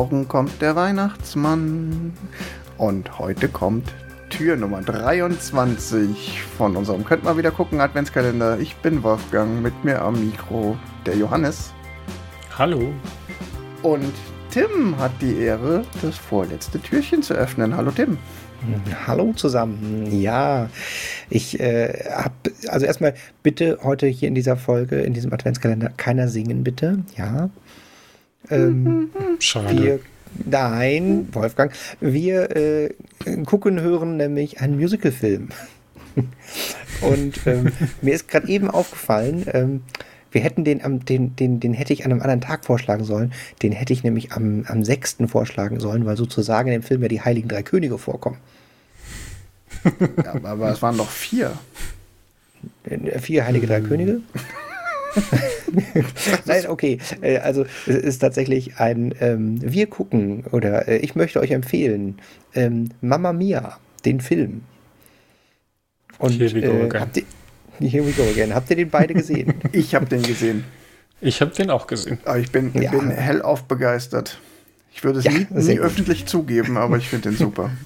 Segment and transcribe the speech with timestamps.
[0.00, 2.14] Morgen kommt der Weihnachtsmann.
[2.78, 3.92] Und heute kommt
[4.30, 8.58] Tür Nummer 23 von unserem Könnt mal wieder gucken Adventskalender.
[8.60, 11.74] Ich bin Wolfgang, mit mir am Mikro der Johannes.
[12.56, 12.94] Hallo.
[13.82, 14.14] Und
[14.48, 17.76] Tim hat die Ehre, das vorletzte Türchen zu öffnen.
[17.76, 18.16] Hallo Tim.
[19.06, 20.18] Hallo zusammen.
[20.18, 20.70] Ja,
[21.28, 22.34] ich äh, habe,
[22.68, 27.00] also erstmal bitte heute hier in dieser Folge, in diesem Adventskalender, keiner singen, bitte.
[27.18, 27.50] Ja.
[28.48, 29.82] Ähm, Schade.
[29.82, 30.00] Wir,
[30.46, 32.94] nein, Wolfgang, wir äh,
[33.44, 35.48] gucken, hören nämlich einen Musicalfilm.
[37.00, 39.82] Und ähm, mir ist gerade eben aufgefallen, ähm,
[40.32, 43.32] wir hätten den, am, den, den, den hätte ich an einem anderen Tag vorschlagen sollen.
[43.62, 45.18] Den hätte ich nämlich am, am 6.
[45.26, 48.38] vorschlagen sollen, weil sozusagen in dem Film ja die Heiligen Drei Könige vorkommen.
[50.24, 51.52] ja, aber es waren doch vier.
[52.84, 54.20] Äh, vier Heilige Drei Könige?
[56.46, 56.98] Nein, okay.
[57.20, 62.18] Äh, also es ist tatsächlich ein ähm, Wir gucken oder äh, ich möchte euch empfehlen
[62.54, 64.62] ähm, Mamma Mia, den Film.
[66.18, 67.00] Und Here we go äh, again.
[67.00, 67.24] Habt ihr,
[67.80, 68.54] Here we go again.
[68.54, 69.54] Habt ihr den beide gesehen?
[69.72, 70.64] ich habe den gesehen.
[71.20, 72.18] Ich habe den auch gesehen.
[72.24, 72.90] Aber ich bin, ja.
[72.90, 74.38] bin hellauf begeistert.
[74.92, 77.70] Ich würde es ja, nie, nie öffentlich zugeben, aber ich finde den super.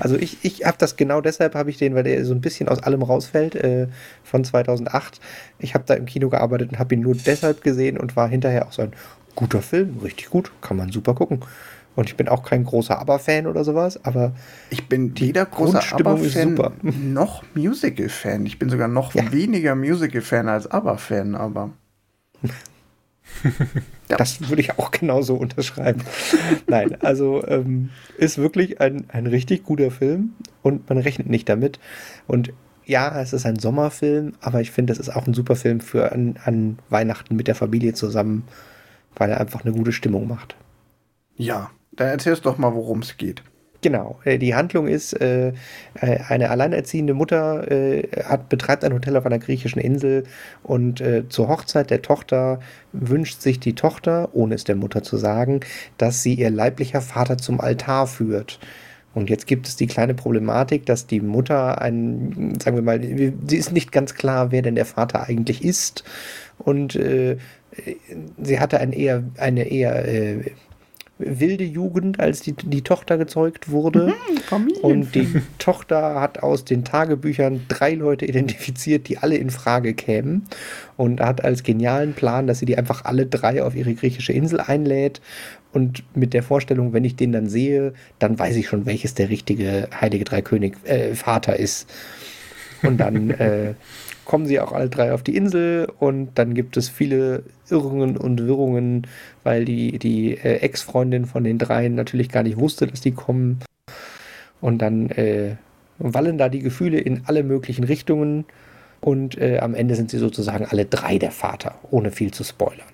[0.00, 2.68] Also ich, ich habe das genau deshalb, habe ich den, weil der so ein bisschen
[2.68, 3.88] aus allem rausfällt, äh,
[4.24, 5.20] von 2008.
[5.58, 8.66] Ich habe da im Kino gearbeitet und habe ihn nur deshalb gesehen und war hinterher
[8.66, 8.92] auch so ein
[9.34, 11.40] guter Film, richtig gut, kann man super gucken.
[11.94, 14.32] Und ich bin auch kein großer ABBA-Fan oder sowas, aber
[14.70, 16.58] ich bin weder großer ABBA-Fan
[17.12, 18.46] noch Musical-Fan.
[18.46, 19.30] Ich bin sogar noch ja.
[19.30, 21.70] weniger Musical-Fan als ABBA-Fan, aber
[24.10, 24.16] ja.
[24.16, 26.02] Das würde ich auch genauso unterschreiben.
[26.66, 30.32] Nein, also ähm, ist wirklich ein, ein richtig guter Film
[30.62, 31.78] und man rechnet nicht damit.
[32.26, 32.52] Und
[32.84, 36.12] ja, es ist ein Sommerfilm, aber ich finde, es ist auch ein super Film für
[36.12, 38.44] an, an Weihnachten mit der Familie zusammen,
[39.16, 40.56] weil er einfach eine gute Stimmung macht.
[41.36, 43.42] Ja, dann erzählst doch mal, worum es geht.
[43.82, 45.52] Genau, äh, die Handlung ist, äh, äh,
[46.28, 50.22] eine alleinerziehende Mutter äh, hat, betreibt ein Hotel auf einer griechischen Insel
[50.62, 52.60] und äh, zur Hochzeit der Tochter
[52.92, 55.60] wünscht sich die Tochter, ohne es der Mutter zu sagen,
[55.98, 58.60] dass sie ihr leiblicher Vater zum Altar führt.
[59.14, 63.56] Und jetzt gibt es die kleine Problematik, dass die Mutter ein, sagen wir mal, sie
[63.56, 66.04] ist nicht ganz klar, wer denn der Vater eigentlich ist.
[66.56, 67.36] Und äh,
[68.40, 70.04] sie hatte ein eher, eine eher
[71.26, 74.14] wilde Jugend, als die, die Tochter gezeugt wurde.
[74.50, 79.94] Mhm, und die Tochter hat aus den Tagebüchern drei Leute identifiziert, die alle in Frage
[79.94, 80.44] kämen.
[80.96, 84.60] Und hat als genialen Plan, dass sie die einfach alle drei auf ihre griechische Insel
[84.60, 85.20] einlädt.
[85.72, 89.30] Und mit der Vorstellung, wenn ich den dann sehe, dann weiß ich schon, welches der
[89.30, 91.88] richtige Heilige Dreikönig äh, Vater ist.
[92.82, 93.74] Und dann äh,
[94.24, 98.46] kommen sie auch alle drei auf die Insel und dann gibt es viele Irrungen und
[98.46, 99.06] Wirrungen,
[99.42, 103.60] weil die, die äh, Ex-Freundin von den dreien natürlich gar nicht wusste, dass die kommen.
[104.60, 105.56] Und dann äh,
[105.98, 108.44] wallen da die Gefühle in alle möglichen Richtungen
[109.00, 112.86] und äh, am Ende sind sie sozusagen alle drei der Vater, ohne viel zu spoilern.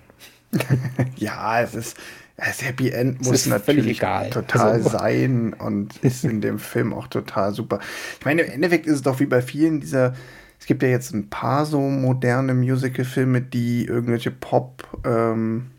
[1.17, 1.97] ja, es ist,
[2.45, 7.53] das Happy End muss natürlich total also, sein und ist in dem Film auch total
[7.53, 7.79] super.
[8.19, 10.13] Ich meine, im Endeffekt ist es doch wie bei vielen dieser
[10.59, 15.69] es gibt ja jetzt ein paar so moderne Musical-Filme, die irgendwelche Pop-Musiken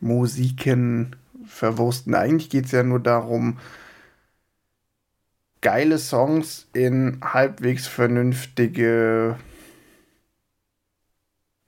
[0.00, 1.10] ähm,
[1.46, 2.14] verwursten.
[2.14, 3.58] Eigentlich geht es ja nur darum,
[5.60, 9.36] geile Songs in halbwegs vernünftige,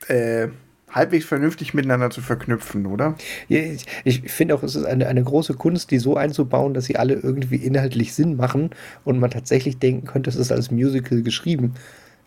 [0.06, 0.48] äh,
[0.92, 3.16] halbwegs vernünftig miteinander zu verknüpfen, oder?
[3.48, 6.84] Ja, ich, ich finde auch, es ist eine, eine große Kunst, die so einzubauen, dass
[6.84, 8.70] sie alle irgendwie inhaltlich Sinn machen
[9.04, 11.75] und man tatsächlich denken könnte, es ist als Musical geschrieben.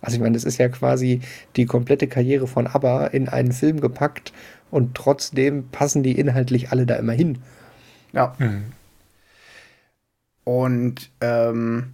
[0.02, 1.22] Also ich meine, das ist ja quasi
[1.56, 4.34] die komplette Karriere von ABBA in einen Film gepackt
[4.72, 7.40] und trotzdem passen die inhaltlich alle da immer hin.
[8.14, 8.36] Ja.
[8.38, 8.66] Mhm.
[10.44, 11.94] Und ähm,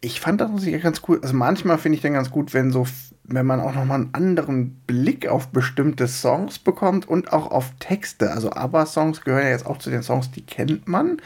[0.00, 1.18] ich fand das ja ganz cool.
[1.22, 2.86] Also manchmal finde ich dann ganz gut, wenn so,
[3.28, 8.30] wenn man auch nochmal einen anderen Blick auf bestimmte Songs bekommt und auch auf Texte.
[8.32, 11.18] Also ABBA-Songs gehören ja jetzt auch zu den Songs, die kennt man.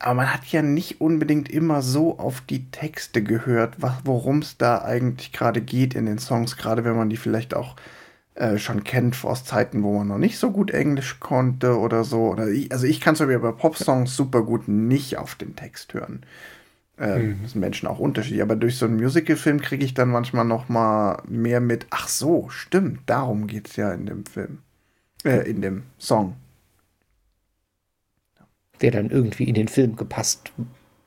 [0.00, 4.82] Aber man hat ja nicht unbedingt immer so auf die Texte gehört, worum es da
[4.82, 7.76] eigentlich gerade geht in den Songs, gerade wenn man die vielleicht auch
[8.34, 12.28] äh, schon kennt aus Zeiten, wo man noch nicht so gut Englisch konnte oder so.
[12.28, 16.24] Oder ich, also ich kann es bei Pop-Songs super gut nicht auf den Text hören.
[16.98, 17.42] Äh, mhm.
[17.42, 18.42] Das sind Menschen auch unterschiedlich.
[18.42, 21.86] Aber durch so einen Musical-Film kriege ich dann manchmal noch mal mehr mit.
[21.90, 24.58] Ach so, stimmt, darum geht es ja in dem Film.
[25.24, 26.36] Äh, in dem Song
[28.80, 30.52] der dann irgendwie in den Film gepasst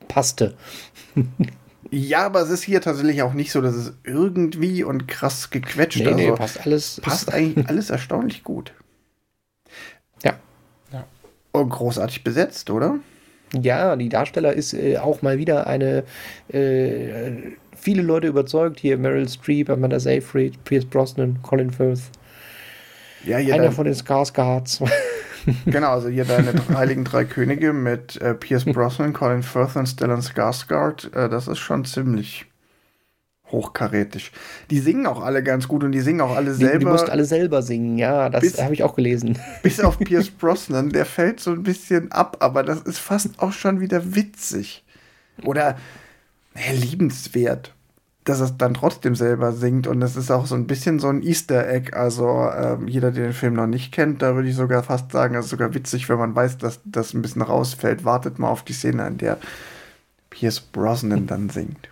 [0.08, 0.54] passte.
[1.90, 6.00] Ja, aber es ist hier tatsächlich auch nicht so, dass es irgendwie und krass gequetscht
[6.00, 7.00] nee, also nee, passt alles.
[7.00, 8.74] Passt eigentlich alles erstaunlich gut.
[10.22, 10.34] Ja.
[10.92, 11.06] ja.
[11.52, 12.98] Und oh, großartig besetzt, oder?
[13.52, 16.04] Ja, die Darsteller ist äh, auch mal wieder eine.
[16.52, 18.80] Äh, viele Leute überzeugt.
[18.80, 22.10] Hier Meryl Streep, Amanda Seyfried, Pierce Brosnan, Colin Firth.
[23.24, 24.82] Ja, Einer dein, von den Skarsgards.
[25.66, 30.20] genau, also hier deine Heiligen Drei Könige mit äh, Pierce Brosnan, Colin Firth und Stellan
[30.20, 31.14] Skarsgård.
[31.14, 32.46] Äh, das ist schon ziemlich
[33.50, 34.32] hochkarätig.
[34.70, 36.72] Die singen auch alle ganz gut und die singen auch alle selber.
[36.74, 39.38] Die, die mussten alle selber singen, ja, das habe ich auch gelesen.
[39.62, 43.52] Bis auf Pierce Brosnan, der fällt so ein bisschen ab, aber das ist fast auch
[43.52, 44.84] schon wieder witzig.
[45.44, 45.76] Oder
[46.54, 47.74] ja, liebenswert,
[48.24, 51.22] dass es dann trotzdem selber singt und es ist auch so ein bisschen so ein
[51.22, 51.92] Easter Egg.
[51.94, 55.34] Also ähm, jeder, der den Film noch nicht kennt, da würde ich sogar fast sagen,
[55.34, 58.04] es ist sogar witzig, wenn man weiß, dass das ein bisschen rausfällt.
[58.04, 59.38] Wartet mal auf die Szene, in der
[60.30, 61.88] Pierce Brosnan dann singt.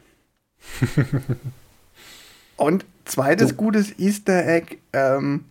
[2.57, 3.55] Und zweites so.
[3.57, 5.45] gutes Easter Egg, ähm,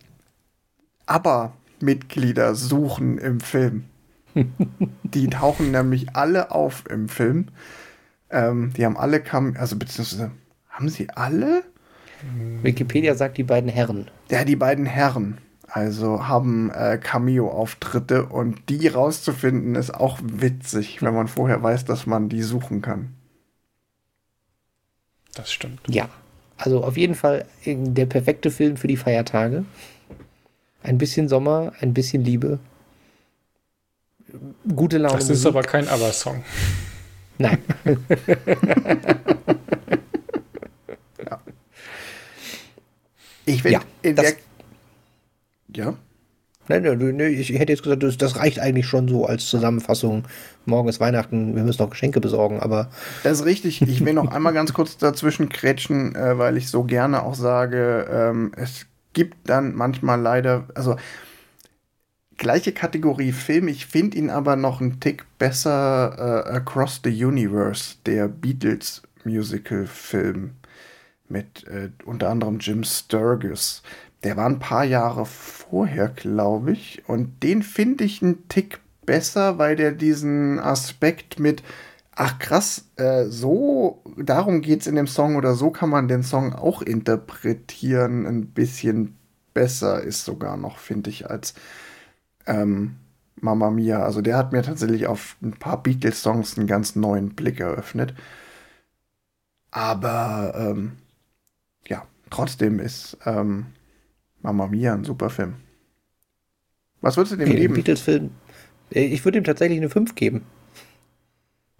[1.06, 3.84] ABBA-Mitglieder suchen im Film.
[5.02, 7.48] die tauchen nämlich alle auf im Film.
[8.30, 10.32] Ähm, die haben alle kam, also beziehungsweise
[10.68, 11.62] haben sie alle?
[12.62, 14.10] Wikipedia sagt die beiden Herren.
[14.30, 15.38] Ja, die beiden Herren.
[15.68, 22.06] Also haben äh, Cameo-Auftritte und die rauszufinden ist auch witzig, wenn man vorher weiß, dass
[22.06, 23.15] man die suchen kann.
[25.36, 25.80] Das stimmt.
[25.88, 26.08] Ja.
[26.56, 29.64] Also auf jeden Fall der perfekte Film für die Feiertage.
[30.82, 32.58] Ein bisschen Sommer, ein bisschen Liebe.
[34.74, 35.14] Gute Laune.
[35.16, 35.48] Das ist Musik.
[35.48, 36.42] aber kein Aber-Song.
[37.38, 37.58] Nein.
[41.24, 41.40] ja.
[43.44, 44.34] Ich will ja, in der.
[46.68, 50.24] Nein, nein, nein, ich hätte jetzt gesagt, das, das, reicht eigentlich schon so als Zusammenfassung.
[50.64, 52.90] Morgen ist Weihnachten, wir müssen noch Geschenke besorgen, aber.
[53.22, 53.82] Das ist richtig.
[53.82, 58.06] Ich will noch einmal ganz kurz dazwischen kretschen, äh, weil ich so gerne auch sage,
[58.10, 60.96] ähm, es gibt dann manchmal leider, also
[62.36, 67.96] gleiche Kategorie Film, ich finde ihn aber noch einen Tick besser äh, Across the Universe,
[68.04, 70.52] der Beatles Musical-Film
[71.28, 73.82] mit äh, unter anderem Jim Sturgis.
[74.26, 77.04] Der war ein paar Jahre vorher, glaube ich.
[77.06, 81.62] Und den finde ich einen Tick besser, weil der diesen Aspekt mit,
[82.10, 86.24] ach krass, äh, so, darum geht es in dem Song oder so kann man den
[86.24, 89.16] Song auch interpretieren, ein bisschen
[89.54, 91.54] besser ist sogar noch, finde ich, als
[92.46, 92.96] ähm,
[93.36, 94.02] Mama Mia.
[94.02, 98.12] Also der hat mir tatsächlich auf ein paar Beatles-Songs einen ganz neuen Blick eröffnet.
[99.70, 100.96] Aber ähm,
[101.86, 103.66] ja, trotzdem ist ähm,
[104.46, 105.54] Mama Mia, ein super Film.
[107.00, 107.74] Was würdest du dem geben?
[107.74, 108.30] Beatles-Film.
[108.94, 110.42] Äh, ich würde ihm tatsächlich eine 5 geben.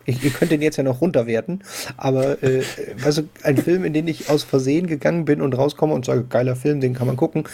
[0.05, 1.63] Ich, ihr könnt den jetzt ja noch runterwerten,
[1.97, 2.63] aber äh,
[3.05, 6.55] also ein Film, in den ich aus Versehen gegangen bin und rauskomme und sage, geiler
[6.55, 7.45] Film, den kann man gucken,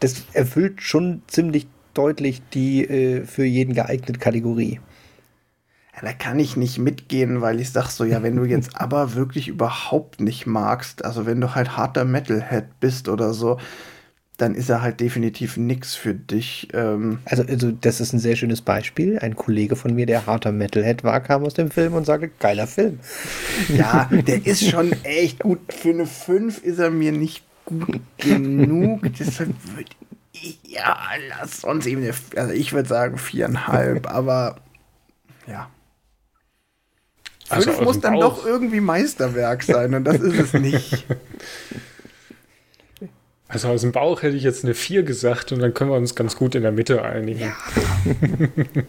[0.00, 4.80] das erfüllt schon ziemlich deutlich die äh, für jeden geeignete Kategorie.
[5.94, 9.14] Ja, da kann ich nicht mitgehen, weil ich sag so, ja, wenn du jetzt aber
[9.14, 13.58] wirklich überhaupt nicht magst, also wenn du halt harter Metalhead bist oder so,
[14.38, 16.68] dann ist er halt definitiv nix für dich.
[16.72, 19.18] Ähm also, also, das ist ein sehr schönes Beispiel.
[19.18, 22.68] Ein Kollege von mir, der harter Metalhead war, kam aus dem Film und sagte, geiler
[22.68, 23.00] Film.
[23.68, 25.58] Ja, der ist schon echt gut.
[25.72, 29.00] Für eine 5 ist er mir nicht gut genug.
[29.18, 29.90] Deshalb würde
[30.32, 30.96] ich, ja,
[31.28, 34.60] lass uns eben eine, also ich würde sagen viereinhalb, aber
[35.48, 35.68] ja.
[37.48, 38.36] Also Fünf muss dann Bauch.
[38.36, 41.06] doch irgendwie Meisterwerk sein und das ist es nicht.
[43.48, 46.14] Also aus dem Bauch hätte ich jetzt eine 4 gesagt und dann können wir uns
[46.14, 47.40] ganz gut in der Mitte einigen.
[47.40, 47.56] Ja.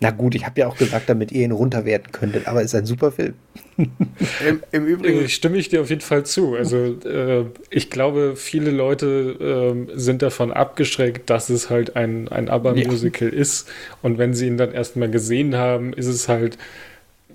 [0.00, 2.74] Na gut, ich habe ja auch gesagt, damit ihr ihn runterwerten könntet, aber es ist
[2.74, 3.34] ein super Film.
[3.76, 6.54] Im, Im, Übrigen stimme ich dir auf jeden Fall zu.
[6.56, 12.48] Also äh, ich glaube, viele Leute äh, sind davon abgeschreckt, dass es halt ein, ein
[12.48, 13.38] ABBA-Musical ja.
[13.38, 13.68] ist.
[14.02, 16.58] Und wenn sie ihn dann erstmal gesehen haben, ist es halt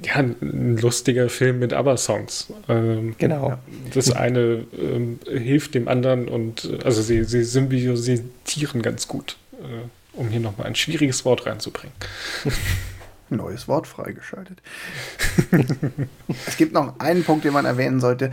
[0.05, 2.53] ja, ein lustiger Film mit ABBA-Songs.
[2.67, 3.57] Ähm, genau.
[3.93, 8.31] Das eine ähm, hilft dem anderen und also sie, sie symbiosieren
[8.81, 11.95] ganz gut, äh, um hier nochmal ein schwieriges Wort reinzubringen.
[13.29, 14.59] Neues Wort freigeschaltet.
[16.47, 18.31] es gibt noch einen Punkt, den man erwähnen sollte.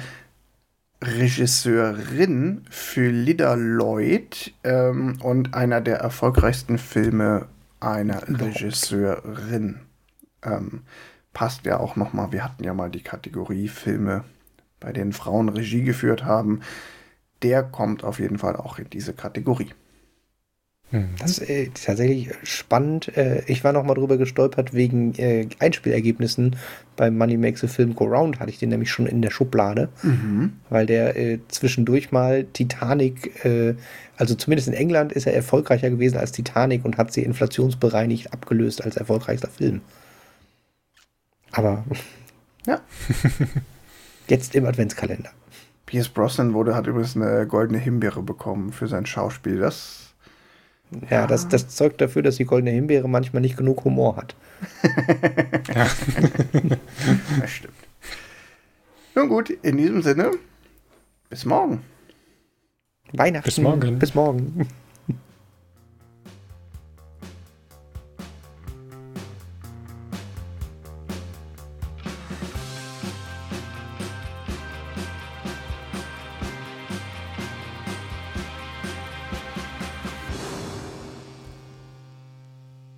[1.03, 7.49] Regisseurin für Lida Lloyd ähm, und einer der erfolgreichsten Filme
[7.81, 9.81] einer Regisseurin.
[10.43, 10.83] Ähm,
[11.37, 12.33] passt ja auch noch mal.
[12.33, 14.25] Wir hatten ja mal die Kategorie Filme,
[14.81, 16.63] bei denen Frauen Regie geführt haben.
[17.43, 19.69] Der kommt auf jeden Fall auch in diese Kategorie.
[20.93, 21.11] Mhm.
[21.19, 23.15] Das ist äh, tatsächlich spannend.
[23.19, 26.57] Äh, ich war noch mal drüber gestolpert wegen äh, Einspielergebnissen.
[26.97, 29.91] Beim Money Makes a Film Go Round hatte ich den nämlich schon in der Schublade,
[30.03, 30.55] mhm.
[30.71, 33.75] weil der äh, zwischendurch mal Titanic, äh,
[34.17, 38.83] also zumindest in England ist er erfolgreicher gewesen als Titanic und hat sie inflationsbereinigt abgelöst
[38.83, 39.83] als erfolgreichster Film.
[41.57, 41.85] Aber
[42.67, 42.81] ja.
[44.29, 45.31] jetzt im Adventskalender.
[45.87, 49.59] Pierce Brosnan wurde, hat übrigens eine goldene Himbeere bekommen für sein Schauspiel.
[49.59, 50.15] Das
[51.11, 54.37] ja, Das, das zeugt dafür, dass die goldene Himbeere manchmal nicht genug Humor hat.
[55.75, 55.87] ja.
[57.41, 57.75] das stimmt.
[59.15, 60.33] Nun gut, in diesem Sinne,
[61.31, 61.83] bis morgen.
[63.13, 63.45] Weihnachten.
[63.45, 63.99] Bis morgen.
[63.99, 64.69] Bis morgen.